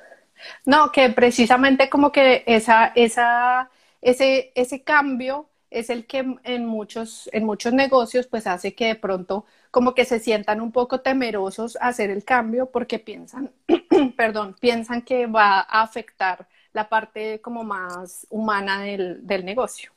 No, 0.65 0.91
que 0.91 1.09
precisamente 1.09 1.89
como 1.89 2.11
que 2.11 2.43
esa, 2.45 2.91
esa, 2.95 3.71
ese, 4.01 4.51
ese 4.53 4.83
cambio 4.83 5.49
es 5.71 5.89
el 5.89 6.05
que 6.05 6.37
en 6.43 6.65
muchos, 6.65 7.29
en 7.33 7.45
muchos 7.45 7.73
negocios 7.73 8.27
pues 8.27 8.45
hace 8.47 8.75
que 8.75 8.87
de 8.87 8.95
pronto 8.95 9.45
como 9.71 9.93
que 9.95 10.05
se 10.05 10.19
sientan 10.19 10.61
un 10.61 10.71
poco 10.71 11.01
temerosos 11.01 11.77
a 11.77 11.87
hacer 11.89 12.09
el 12.11 12.23
cambio 12.25 12.71
porque 12.71 12.99
piensan, 12.99 13.51
perdón, 14.17 14.55
piensan 14.59 15.01
que 15.03 15.27
va 15.27 15.59
a 15.59 15.81
afectar 15.81 16.47
la 16.73 16.89
parte 16.89 17.41
como 17.41 17.63
más 17.63 18.27
humana 18.29 18.81
del, 18.81 19.25
del 19.25 19.45
negocio. 19.45 19.91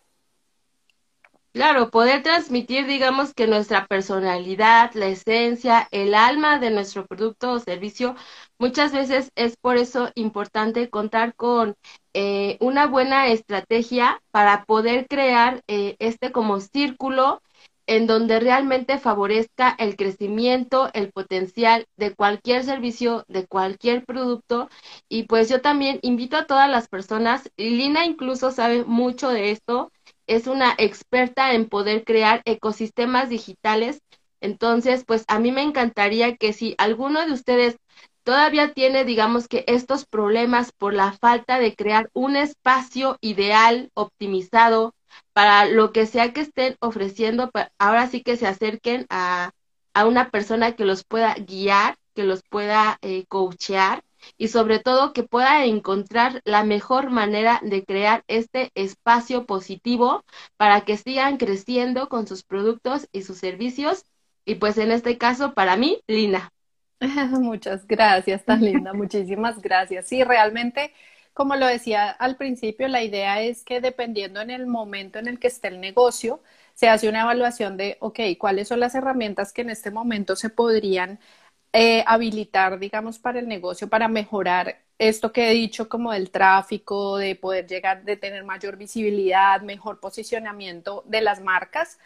Claro, 1.55 1.91
poder 1.91 2.23
transmitir, 2.23 2.87
digamos 2.87 3.35
que 3.35 3.47
nuestra 3.47 3.87
personalidad, 3.87 4.93
la 4.95 5.07
esencia, 5.09 5.87
el 5.91 6.14
alma 6.14 6.59
de 6.59 6.71
nuestro 6.71 7.07
producto 7.07 7.52
o 7.52 7.59
servicio, 7.59 8.17
muchas 8.59 8.93
veces 8.93 9.31
es 9.35 9.57
por 9.59 9.76
eso 9.76 10.11
importante 10.14 10.88
contar 10.88 11.35
con 11.35 11.75
eh, 12.14 12.57
una 12.61 12.87
buena 12.87 13.26
estrategia 13.29 14.23
para 14.31 14.64
poder 14.64 15.07
crear 15.09 15.62
eh, 15.69 15.97
este 15.99 16.33
como 16.33 16.59
círculo 16.61 17.43
en 17.87 18.07
donde 18.07 18.41
realmente 18.41 18.99
favorezca 18.99 19.75
el 19.79 19.97
crecimiento, 19.97 20.91
el 20.95 21.11
potencial 21.12 21.87
de 21.97 22.15
cualquier 22.15 22.65
servicio, 22.65 23.25
de 23.29 23.47
cualquier 23.47 24.05
producto. 24.05 24.69
Y 25.09 25.25
pues 25.25 25.49
yo 25.49 25.61
también 25.61 25.99
invito 26.03 26.37
a 26.37 26.47
todas 26.47 26.71
las 26.71 26.89
personas, 26.89 27.51
Lina 27.57 28.05
incluso 28.07 28.51
sabe 28.51 28.85
mucho 28.85 29.31
de 29.31 29.51
esto, 29.51 29.91
es 30.27 30.47
una 30.47 30.75
experta 30.79 31.53
en 31.55 31.69
poder 31.69 32.05
crear 32.05 32.43
ecosistemas 32.45 33.29
digitales. 33.29 34.01
Entonces, 34.41 35.05
pues 35.07 35.25
a 35.29 35.39
mí 35.39 35.53
me 35.53 35.62
encantaría 35.62 36.37
que 36.37 36.53
si 36.53 36.75
alguno 36.79 37.25
de 37.25 37.33
ustedes 37.33 37.77
todavía 38.25 38.73
tiene, 38.73 39.05
digamos 39.05 39.49
que 39.49 39.64
estos 39.67 40.07
problemas 40.07 40.73
por 40.73 40.95
la 40.95 41.12
falta 41.12 41.59
de 41.59 41.75
crear 41.75 42.11
un 42.12 42.37
espacio 42.37 43.19
ideal, 43.21 43.91
optimizado, 43.95 44.95
para 45.33 45.67
lo 45.67 45.93
que 45.93 46.07
sea 46.07 46.33
que 46.33 46.41
estén 46.41 46.76
ofreciendo, 46.81 47.50
ahora 47.79 48.07
sí 48.07 48.23
que 48.23 48.37
se 48.37 48.47
acerquen 48.47 49.07
a, 49.11 49.50
a 49.95 50.07
una 50.07 50.31
persona 50.31 50.73
que 50.73 50.85
los 50.85 51.05
pueda 51.05 51.35
guiar, 51.35 51.97
que 52.14 52.25
los 52.25 52.43
pueda 52.49 52.99
eh, 53.02 53.25
coachear 53.29 54.02
y 54.38 54.49
sobre 54.49 54.79
todo 54.79 55.12
que 55.12 55.23
pueda 55.25 55.64
encontrar 55.64 56.41
la 56.45 56.64
mejor 56.64 57.11
manera 57.11 57.61
de 57.62 57.85
crear 57.85 58.23
este 58.29 58.71
espacio 58.75 59.47
positivo 59.47 60.25
para 60.57 60.83
que 60.83 60.97
sigan 60.97 61.38
creciendo 61.38 62.09
con 62.09 62.26
sus 62.26 62.43
productos 62.45 63.09
y 63.12 63.23
sus 63.23 63.38
servicios. 63.38 64.05
Y 64.45 64.57
pues 64.57 64.79
en 64.79 64.93
este 64.93 65.19
caso, 65.19 65.55
para 65.55 65.76
mí, 65.76 66.00
Lina. 66.07 66.52
Muchas 67.41 67.87
gracias, 67.87 68.45
tan 68.45 68.61
linda, 68.65 68.93
muchísimas 68.95 69.61
gracias. 69.61 70.07
Sí, 70.09 70.23
realmente, 70.25 70.93
como 71.35 71.57
lo 71.57 71.67
decía 71.67 72.11
al 72.11 72.37
principio, 72.37 72.87
la 72.89 73.03
idea 73.03 73.41
es 73.43 73.65
que 73.65 73.81
dependiendo 73.81 74.41
en 74.41 74.51
el 74.51 74.67
momento 74.67 75.19
en 75.19 75.27
el 75.29 75.39
que 75.39 75.49
esté 75.49 75.69
el 75.69 75.81
negocio, 75.81 76.43
se 76.75 76.89
hace 76.89 77.09
una 77.09 77.23
evaluación 77.23 77.77
de, 77.77 77.97
ok, 78.01 78.21
¿cuáles 78.39 78.69
son 78.69 78.81
las 78.81 78.95
herramientas 78.95 79.53
que 79.53 79.63
en 79.63 79.71
este 79.71 79.91
momento 79.91 80.37
se 80.37 80.49
podrían 80.51 81.19
eh, 81.73 82.05
habilitar, 82.07 82.79
digamos, 82.81 83.19
para 83.19 83.41
el 83.41 83.49
negocio, 83.49 83.89
para 83.89 84.09
mejorar 84.09 84.83
esto 84.99 85.33
que 85.33 85.51
he 85.51 85.55
dicho 85.55 85.89
como 85.89 86.13
del 86.13 86.31
tráfico, 86.31 87.19
de 87.19 87.37
poder 87.37 87.67
llegar, 87.69 88.05
de 88.05 88.17
tener 88.17 88.45
mayor 88.45 88.77
visibilidad, 88.79 89.63
mejor 89.63 90.01
posicionamiento 90.01 91.05
de 91.07 91.23
las 91.23 91.41
marcas, 91.43 91.99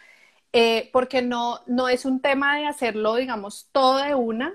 eh, 0.53 0.89
porque 0.93 1.21
no, 1.21 1.61
no 1.67 1.89
es 1.89 2.05
un 2.05 2.21
tema 2.21 2.57
de 2.57 2.65
hacerlo, 2.67 3.15
digamos, 3.15 3.69
todo 3.71 3.97
de 4.03 4.15
una, 4.15 4.53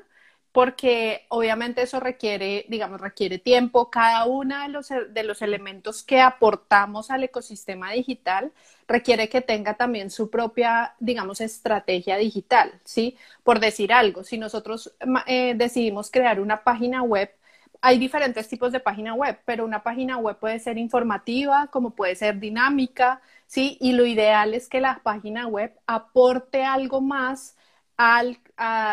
porque 0.53 1.25
obviamente 1.29 1.83
eso 1.83 1.99
requiere, 1.99 2.67
digamos, 2.69 3.01
requiere 3.01 3.39
tiempo. 3.39 3.91
Cada 3.91 4.27
uno 4.27 4.61
de 4.63 4.69
los, 4.69 4.89
de 4.89 5.23
los 5.25 5.41
elementos 5.43 6.03
que 6.03 6.21
aportamos 6.21 7.11
al 7.11 7.25
ecosistema 7.25 7.93
digital 7.93 8.53
requiere 8.87 9.29
que 9.31 9.41
tenga 9.41 9.75
también 9.75 10.11
su 10.11 10.29
propia, 10.31 10.95
digamos, 11.01 11.41
estrategia 11.41 12.17
digital, 12.17 12.81
¿sí? 12.85 13.17
Por 13.43 13.61
decir 13.61 13.93
algo, 13.93 14.25
si 14.25 14.37
nosotros 14.39 14.95
eh, 15.27 15.55
decidimos 15.57 16.11
crear 16.11 16.39
una 16.41 16.63
página 16.65 17.03
web, 17.03 17.31
hay 17.81 17.99
diferentes 17.99 18.47
tipos 18.49 18.73
de 18.73 18.81
página 18.81 19.15
web, 19.15 19.39
pero 19.45 19.65
una 19.65 19.83
página 19.83 20.19
web 20.19 20.37
puede 20.39 20.59
ser 20.61 20.79
informativa, 20.79 21.69
como 21.69 21.91
puede 21.91 22.15
ser 22.15 22.39
dinámica, 22.39 23.21
¿sí? 23.47 23.79
Y 23.81 23.93
lo 23.93 24.07
ideal 24.07 24.55
es 24.55 24.69
que 24.69 24.81
la 24.81 25.01
página 25.03 25.47
web 25.49 25.75
aporte 25.87 26.65
algo 26.65 27.01
más 27.01 27.57
al, 27.97 28.39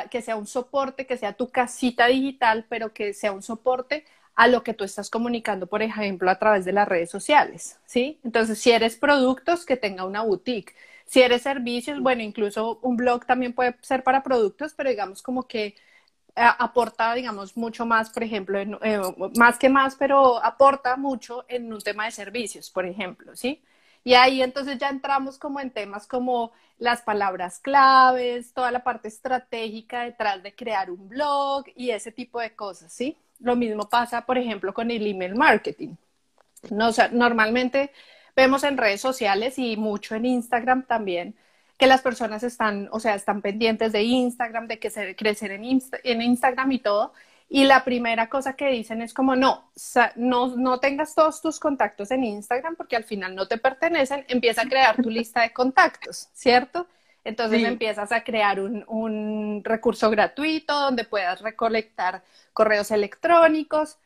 que 0.10 0.22
sea 0.22 0.36
un 0.36 0.48
soporte, 0.48 1.06
que 1.06 1.18
sea 1.18 1.34
tu 1.34 1.50
casita 1.50 2.08
digital, 2.08 2.66
pero 2.70 2.94
que 2.94 3.14
sea 3.14 3.32
un 3.32 3.42
soporte 3.44 4.06
a 4.36 4.48
lo 4.48 4.64
que 4.64 4.74
tú 4.74 4.84
estás 4.86 5.10
comunicando, 5.10 5.68
por 5.68 5.82
ejemplo, 5.82 6.32
a 6.32 6.40
través 6.40 6.64
de 6.66 6.72
las 6.72 6.88
redes 6.88 7.10
sociales, 7.10 7.78
¿sí? 7.86 8.20
Entonces, 8.24 8.60
si 8.60 8.72
eres 8.72 8.96
productos, 8.96 9.66
que 9.66 9.76
tenga 9.78 10.06
una 10.06 10.22
boutique. 10.22 10.76
Si 11.06 11.22
eres 11.22 11.42
servicios, 11.42 12.00
bueno, 12.00 12.22
incluso 12.24 12.80
un 12.82 12.96
blog 12.96 13.26
también 13.26 13.54
puede 13.54 13.76
ser 13.82 14.04
para 14.04 14.24
productos, 14.24 14.74
pero 14.76 14.90
digamos 14.90 15.22
como 15.22 15.48
que 15.48 15.66
eh, 15.68 15.74
aporta, 16.36 17.14
digamos, 17.16 17.58
mucho 17.58 17.86
más, 17.86 18.12
por 18.12 18.24
ejemplo, 18.24 18.60
eh, 18.62 19.02
más 19.36 19.58
que 19.60 19.70
más, 19.70 19.96
pero 19.96 20.44
aporta 20.44 20.96
mucho 20.96 21.46
en 21.50 21.72
un 21.74 21.82
tema 21.82 22.06
de 22.06 22.12
servicios, 22.12 22.70
por 22.70 22.86
ejemplo, 22.86 23.36
¿sí? 23.36 23.62
Y 24.04 24.14
ahí 24.14 24.42
entonces 24.42 24.78
ya 24.78 24.90
entramos 24.90 25.38
como 25.38 25.60
en 25.60 25.72
temas 25.72 26.08
como 26.08 26.52
las 26.78 27.02
palabras 27.02 27.60
claves, 27.60 28.54
toda 28.54 28.72
la 28.72 28.84
parte 28.84 29.10
estratégica 29.10 30.04
detrás 30.04 30.42
de 30.42 30.56
crear 30.56 30.90
un 30.90 31.10
blog 31.10 31.66
y 31.76 31.92
ese 31.92 32.12
tipo 32.12 32.40
de 32.40 32.56
cosas, 32.56 32.92
¿sí? 32.94 33.18
Lo 33.40 33.56
mismo 33.56 33.90
pasa, 33.90 34.26
por 34.26 34.38
ejemplo, 34.38 34.74
con 34.74 34.90
el 34.92 35.06
email 35.06 35.36
marketing. 35.36 35.96
No, 36.72 36.90
normalmente 37.12 37.92
vemos 38.36 38.64
en 38.64 38.78
redes 38.78 39.02
sociales 39.02 39.60
y 39.60 39.78
mucho 39.78 40.16
en 40.16 40.26
Instagram 40.26 40.86
también 40.86 41.36
que 41.78 41.88
las 41.88 42.02
personas 42.02 42.44
están, 42.44 42.90
o 42.92 43.00
sea, 43.00 43.16
están 43.16 43.42
pendientes 43.42 43.94
de 43.94 44.04
Instagram, 44.04 44.68
de 44.68 44.80
que 44.80 44.90
se 44.90 45.16
crecer 45.16 45.52
en, 45.52 45.64
en 46.04 46.22
Instagram 46.22 46.72
y 46.74 46.80
todo, 46.80 47.14
y 47.50 47.66
la 47.66 47.84
primera 47.84 48.30
cosa 48.30 48.54
que 48.54 48.70
dicen 48.70 49.02
es 49.02 49.14
como, 49.14 49.36
no, 49.36 49.72
no, 50.16 50.56
no 50.56 50.80
tengas 50.80 51.16
todos 51.16 51.42
tus 51.42 51.60
contactos 51.60 52.12
en 52.12 52.24
Instagram 52.24 52.76
porque 52.76 52.96
al 52.96 53.04
final 53.04 53.36
no 53.36 53.48
te 53.48 53.58
pertenecen, 53.58 54.24
empieza 54.28 54.62
a 54.62 54.66
crear 54.66 54.96
tu 55.02 55.10
lista 55.10 55.42
de 55.42 55.52
contactos, 55.52 56.30
¿cierto? 56.34 56.88
Entonces 57.24 57.64
empiezas 57.64 58.12
a 58.12 58.24
crear 58.24 58.60
un, 58.60 58.86
un 58.88 59.62
recurso 59.64 60.10
gratuito 60.12 60.80
donde 60.80 61.04
puedas 61.06 61.42
recolectar 61.42 62.24
correos 62.54 62.92
electrónicos, 62.92 63.98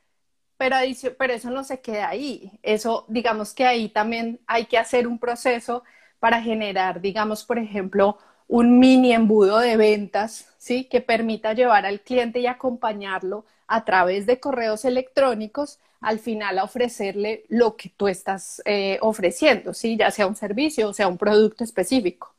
pero, 0.57 0.77
pero 1.17 1.33
eso 1.33 1.49
no 1.49 1.63
se 1.63 1.81
queda 1.81 2.09
ahí. 2.09 2.51
Eso, 2.63 3.05
digamos 3.09 3.53
que 3.53 3.65
ahí 3.65 3.89
también 3.89 4.39
hay 4.47 4.65
que 4.65 4.77
hacer 4.77 5.07
un 5.07 5.19
proceso 5.19 5.83
para 6.19 6.41
generar, 6.41 7.01
digamos, 7.01 7.43
por 7.43 7.59
ejemplo, 7.59 8.17
un 8.53 8.77
mini 8.77 9.13
embudo 9.13 9.57
de 9.57 9.77
ventas, 9.77 10.47
¿sí? 10.59 10.83
Que 10.85 11.01
permita 11.01 11.53
llevar 11.53 11.87
al 11.87 12.01
cliente 12.01 12.39
y 12.39 12.45
acompañarlo 12.45 13.45
a 13.65 13.83
través 13.83 14.27
de 14.27 14.39
correos 14.39 14.85
electrónicos, 14.85 15.79
al 16.01 16.19
final 16.19 16.59
a 16.59 16.63
ofrecerle 16.63 17.45
lo 17.49 17.75
que 17.75 17.89
tú 17.89 18.07
estás 18.07 18.61
eh, 18.65 18.99
ofreciendo, 19.01 19.73
¿sí? 19.73 19.97
Ya 19.97 20.11
sea 20.11 20.27
un 20.27 20.35
servicio 20.35 20.89
o 20.89 20.93
sea 20.93 21.07
un 21.07 21.17
producto 21.17 21.63
específico. 21.63 22.35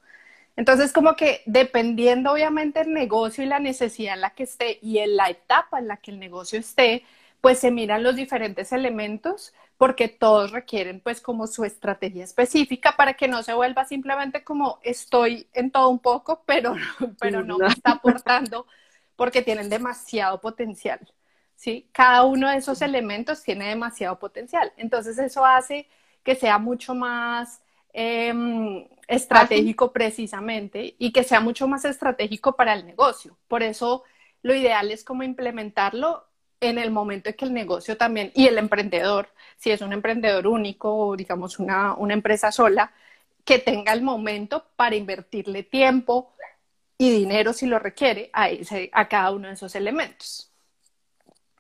Entonces, 0.55 0.93
como 0.93 1.17
que 1.17 1.43
dependiendo 1.47 2.31
obviamente 2.31 2.83
el 2.83 2.93
negocio 2.93 3.43
y 3.43 3.49
la 3.49 3.59
necesidad 3.59 4.15
en 4.15 4.21
la 4.21 4.31
que 4.31 4.45
esté 4.45 4.79
y 4.83 4.99
en 4.99 5.17
la 5.17 5.31
etapa 5.31 5.81
en 5.81 5.89
la 5.89 5.97
que 5.97 6.13
el 6.13 6.21
negocio 6.21 6.61
esté, 6.61 7.03
pues 7.41 7.59
se 7.59 7.73
miran 7.73 8.05
los 8.05 8.15
diferentes 8.15 8.73
elementos 8.73 9.53
porque 9.77 10.09
todos 10.09 10.53
requieren 10.53 11.01
pues 11.01 11.21
como 11.21 11.47
su 11.47 11.65
estrategia 11.65 12.25
específica 12.25 12.97
para 12.97 13.15
que 13.15 13.29
no 13.29 13.43
se 13.43 13.55
vuelva 13.55 13.85
simplemente 13.85 14.45
como 14.45 14.79
estoy 14.83 15.49
en 15.53 15.71
todo 15.71 15.89
un 15.89 15.99
poco, 15.99 16.43
pero, 16.47 16.75
pero 17.19 17.43
no 17.45 17.59
me 17.59 17.67
está 17.67 17.93
aportando 17.93 18.67
porque 19.17 19.43
tienen 19.43 19.69
demasiado 19.69 20.41
potencial. 20.41 21.01
¿sí? 21.57 21.89
Cada 21.93 22.25
uno 22.25 22.49
de 22.51 22.57
esos 22.57 22.83
elementos 22.83 23.43
tiene 23.43 23.69
demasiado 23.69 24.19
potencial. 24.19 24.73
Entonces 24.77 25.19
eso 25.19 25.45
hace 25.45 25.89
que 26.23 26.35
sea 26.35 26.59
mucho 26.59 26.95
más 26.95 27.63
em, 27.93 28.87
estratégico 29.09 29.93
precisamente 29.93 30.95
y 30.99 31.13
que 31.13 31.23
sea 31.25 31.41
mucho 31.41 31.69
más 31.69 31.85
estratégico 31.85 32.57
para 32.57 32.75
el 32.75 32.87
negocio. 32.87 33.37
Por 33.49 33.63
eso 33.63 34.05
lo 34.43 34.55
ideal 34.55 34.91
es 34.91 35.05
como 35.05 35.23
implementarlo 35.23 36.27
en 36.61 36.79
el 36.79 36.91
momento 36.91 37.31
en 37.31 37.37
que 37.37 37.45
el 37.45 37.55
negocio 37.55 37.97
también, 37.97 38.33
y 38.35 38.47
el 38.47 38.59
emprendedor, 38.59 39.29
si 39.57 39.71
es 39.71 39.81
un 39.81 39.93
emprendedor 39.93 40.47
único 40.47 40.95
o 40.95 41.17
digamos 41.17 41.59
una, 41.59 41.95
una 41.95 42.15
empresa 42.15 42.53
sola, 42.53 42.93
que 43.45 43.59
tenga 43.59 43.93
el 43.93 44.03
momento 44.03 44.67
para 44.77 44.97
invertirle 44.97 45.63
tiempo 45.63 46.35
y 46.99 47.11
dinero 47.11 47.53
si 47.53 47.67
lo 47.67 47.79
requiere 47.79 48.31
a, 48.33 48.49
ese, 48.51 48.91
a 48.93 49.09
cada 49.09 49.33
uno 49.33 49.49
de 49.49 49.55
esos 49.55 49.75
elementos. 49.75 50.51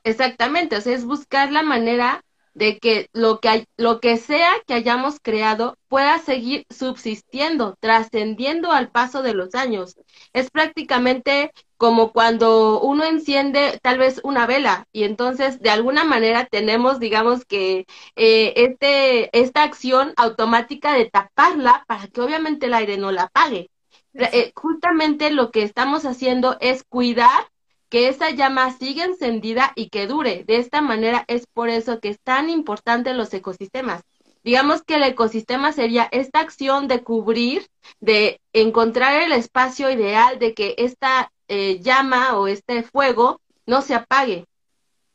Exactamente, 0.04 0.76
o 0.76 0.80
sea, 0.80 0.94
es 0.94 1.04
buscar 1.04 1.50
la 1.50 1.62
manera 1.62 2.22
de 2.54 2.78
que 2.78 3.08
lo 3.12 3.40
que, 3.40 3.66
lo 3.76 4.00
que 4.00 4.16
sea 4.16 4.50
que 4.66 4.74
hayamos 4.74 5.18
creado 5.20 5.76
pueda 5.88 6.18
seguir 6.18 6.64
subsistiendo, 6.70 7.76
trascendiendo 7.80 8.72
al 8.72 8.90
paso 8.90 9.22
de 9.22 9.34
los 9.34 9.54
años. 9.54 9.96
Es 10.32 10.50
prácticamente 10.50 11.52
como 11.76 12.12
cuando 12.12 12.80
uno 12.80 13.04
enciende 13.04 13.78
tal 13.82 13.98
vez 13.98 14.20
una 14.24 14.46
vela 14.46 14.86
y 14.92 15.04
entonces 15.04 15.60
de 15.60 15.70
alguna 15.70 16.04
manera 16.04 16.46
tenemos, 16.46 16.98
digamos 17.00 17.44
que, 17.44 17.86
eh, 18.16 18.52
este, 18.56 19.36
esta 19.38 19.62
acción 19.64 20.12
automática 20.16 20.94
de 20.94 21.10
taparla 21.10 21.84
para 21.86 22.06
que 22.08 22.20
obviamente 22.20 22.66
el 22.66 22.74
aire 22.74 22.96
no 22.96 23.12
la 23.12 23.24
apague. 23.24 23.70
Eh, 24.14 24.52
justamente 24.54 25.30
lo 25.30 25.50
que 25.50 25.62
estamos 25.62 26.04
haciendo 26.06 26.56
es 26.60 26.84
cuidar 26.84 27.48
que 27.94 28.08
esa 28.08 28.30
llama 28.30 28.72
siga 28.72 29.04
encendida 29.04 29.70
y 29.76 29.88
que 29.88 30.08
dure. 30.08 30.42
De 30.42 30.56
esta 30.56 30.80
manera 30.80 31.24
es 31.28 31.46
por 31.46 31.68
eso 31.68 32.00
que 32.00 32.08
es 32.08 32.18
tan 32.18 32.50
importante 32.50 33.14
los 33.14 33.32
ecosistemas. 33.32 34.02
Digamos 34.42 34.82
que 34.82 34.96
el 34.96 35.04
ecosistema 35.04 35.70
sería 35.70 36.08
esta 36.10 36.40
acción 36.40 36.88
de 36.88 37.04
cubrir, 37.04 37.68
de 38.00 38.40
encontrar 38.52 39.22
el 39.22 39.30
espacio 39.30 39.92
ideal 39.92 40.40
de 40.40 40.54
que 40.54 40.74
esta 40.76 41.30
eh, 41.46 41.78
llama 41.82 42.36
o 42.36 42.48
este 42.48 42.82
fuego 42.82 43.40
no 43.64 43.80
se 43.80 43.94
apague. 43.94 44.46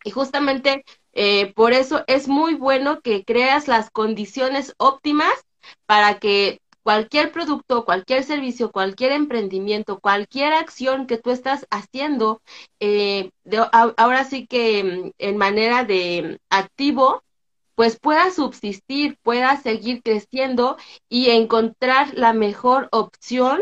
Y 0.06 0.12
justamente 0.12 0.86
eh, 1.12 1.52
por 1.56 1.74
eso 1.74 2.06
es 2.08 2.30
muy 2.30 2.54
bueno 2.54 3.02
que 3.02 3.26
creas 3.26 3.68
las 3.68 3.90
condiciones 3.90 4.74
óptimas 4.78 5.34
para 5.86 6.18
que 6.20 6.62
cualquier 6.90 7.32
producto, 7.32 7.86
cualquier 7.86 8.24
servicio, 8.24 8.72
cualquier 8.72 9.12
emprendimiento, 9.12 10.00
cualquier 10.00 10.54
acción 10.54 11.06
que 11.06 11.20
tú 11.20 11.30
estás 11.30 11.68
haciendo, 11.70 12.42
eh, 12.80 13.30
ahora 13.72 14.24
sí 14.24 14.48
que 14.48 14.84
mm, 14.84 15.12
en 15.20 15.38
manera 15.38 15.84
de 15.84 16.40
activo, 16.50 17.22
pues 17.76 18.00
pueda 18.00 18.32
subsistir, 18.32 19.20
pueda 19.22 19.56
seguir 19.58 20.02
creciendo 20.02 20.78
y 21.10 21.30
encontrar 21.30 22.12
la 22.16 22.34
mejor 22.34 22.90
opción 22.92 23.62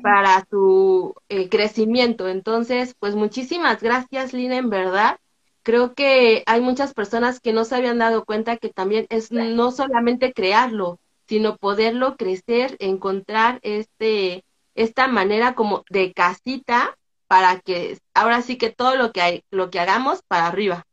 para 0.00 0.46
su 0.48 1.14
eh, 1.28 1.48
crecimiento. 1.48 2.28
Entonces, 2.28 2.94
pues 3.00 3.16
muchísimas 3.16 3.82
gracias, 3.82 4.32
Lina, 4.32 4.58
en 4.58 4.70
verdad. 4.70 5.18
Creo 5.64 5.94
que 5.94 6.44
hay 6.46 6.60
muchas 6.60 6.94
personas 6.94 7.40
que 7.40 7.52
no 7.52 7.64
se 7.64 7.74
habían 7.74 7.98
dado 7.98 8.24
cuenta 8.24 8.58
que 8.58 8.68
también 8.68 9.06
es 9.10 9.32
no 9.32 9.72
solamente 9.72 10.32
crearlo, 10.32 11.00
sino 11.30 11.58
poderlo 11.58 12.16
crecer, 12.16 12.74
encontrar 12.80 13.60
este, 13.62 14.44
esta 14.74 15.06
manera 15.06 15.54
como 15.54 15.84
de 15.88 16.12
casita 16.12 16.98
para 17.28 17.60
que 17.60 17.98
ahora 18.14 18.42
sí 18.42 18.58
que 18.58 18.70
todo 18.70 18.96
lo 18.96 19.12
que, 19.12 19.22
hay, 19.22 19.44
lo 19.52 19.70
que 19.70 19.78
hagamos 19.78 20.22
para 20.22 20.48
arriba. 20.48 20.88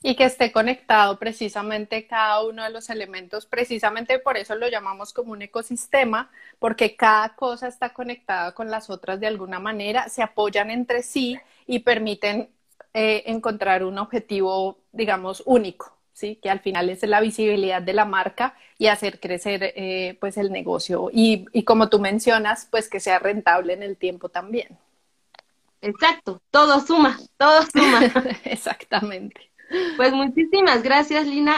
Y 0.00 0.14
que 0.14 0.26
esté 0.26 0.52
conectado 0.52 1.18
precisamente 1.18 2.06
cada 2.06 2.44
uno 2.44 2.62
de 2.62 2.70
los 2.70 2.88
elementos, 2.88 3.46
precisamente 3.46 4.20
por 4.20 4.36
eso 4.36 4.54
lo 4.54 4.68
llamamos 4.68 5.12
como 5.12 5.32
un 5.32 5.42
ecosistema, 5.42 6.30
porque 6.60 6.94
cada 6.94 7.34
cosa 7.34 7.66
está 7.66 7.92
conectada 7.92 8.54
con 8.54 8.70
las 8.70 8.90
otras 8.90 9.18
de 9.18 9.26
alguna 9.26 9.58
manera, 9.58 10.08
se 10.08 10.22
apoyan 10.22 10.70
entre 10.70 11.02
sí 11.02 11.36
y 11.66 11.80
permiten 11.80 12.48
eh, 12.92 13.24
encontrar 13.26 13.82
un 13.82 13.98
objetivo, 13.98 14.78
digamos, 14.92 15.42
único. 15.46 15.93
¿Sí? 16.14 16.36
que 16.42 16.48
al 16.48 16.60
final 16.60 16.88
es 16.88 17.02
la 17.02 17.20
visibilidad 17.20 17.82
de 17.82 17.92
la 17.92 18.06
marca 18.06 18.56
y 18.78 18.86
hacer 18.86 19.20
crecer 19.20 19.74
eh, 19.76 20.16
pues 20.20 20.38
el 20.38 20.50
negocio 20.50 21.10
y, 21.12 21.44
y, 21.52 21.64
como 21.64 21.90
tú 21.90 22.00
mencionas, 22.00 22.66
pues 22.70 22.88
que 22.88 23.00
sea 23.00 23.18
rentable 23.18 23.74
en 23.74 23.82
el 23.82 23.98
tiempo 23.98 24.30
también. 24.30 24.78
Exacto, 25.82 26.40
todo 26.50 26.80
suma, 26.80 27.18
todo 27.36 27.62
suma. 27.70 28.00
Exactamente. 28.44 29.50
Pues 29.96 30.12
muchísimas 30.12 30.82
gracias, 30.82 31.26
Lina. 31.26 31.56